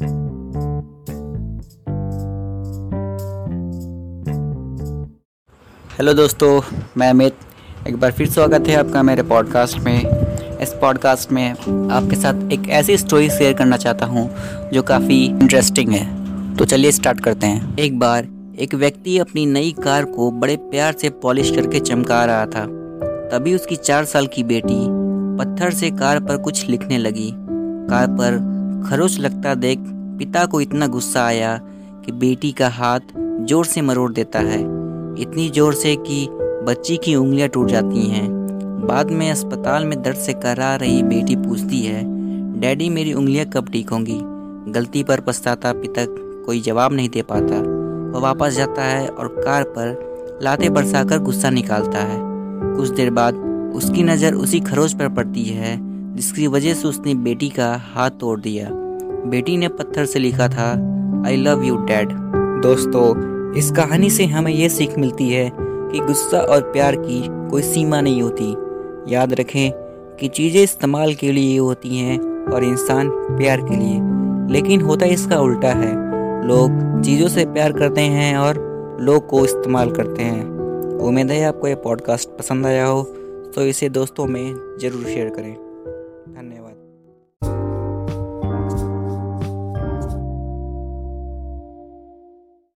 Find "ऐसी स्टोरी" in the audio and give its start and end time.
12.68-13.30